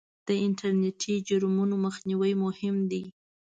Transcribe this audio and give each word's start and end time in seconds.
د 0.27 0.29
انټرنېټي 0.45 1.15
جرمونو 1.27 1.75
مخنیوی 1.85 2.33
مهم 2.43 2.75
دی. 2.91 3.03